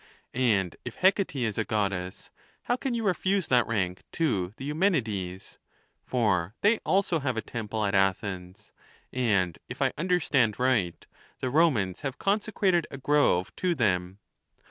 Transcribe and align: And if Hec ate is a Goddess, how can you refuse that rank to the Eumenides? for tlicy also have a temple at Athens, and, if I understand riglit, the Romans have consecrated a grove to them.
And 0.33 0.75
if 0.83 0.95
Hec 0.95 1.19
ate 1.19 1.35
is 1.35 1.59
a 1.59 1.63
Goddess, 1.63 2.31
how 2.63 2.75
can 2.75 2.95
you 2.95 3.03
refuse 3.05 3.49
that 3.49 3.67
rank 3.67 4.01
to 4.13 4.51
the 4.57 4.65
Eumenides? 4.65 5.59
for 6.01 6.55
tlicy 6.63 6.79
also 6.83 7.19
have 7.19 7.37
a 7.37 7.41
temple 7.41 7.85
at 7.85 7.93
Athens, 7.93 8.73
and, 9.13 9.59
if 9.69 9.79
I 9.79 9.93
understand 9.99 10.55
riglit, 10.57 11.03
the 11.39 11.51
Romans 11.51 11.99
have 11.99 12.17
consecrated 12.17 12.87
a 12.89 12.97
grove 12.97 13.55
to 13.57 13.75
them. 13.75 14.17